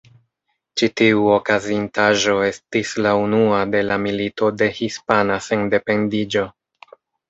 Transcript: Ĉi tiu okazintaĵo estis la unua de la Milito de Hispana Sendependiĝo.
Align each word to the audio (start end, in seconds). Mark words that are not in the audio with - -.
Ĉi 0.81 0.87
tiu 1.01 1.27
okazintaĵo 1.33 2.35
estis 2.47 2.95
la 3.07 3.13
unua 3.27 3.63
de 3.77 3.85
la 3.93 4.01
Milito 4.09 4.53
de 4.59 4.75
Hispana 4.83 5.43
Sendependiĝo. 5.53 6.51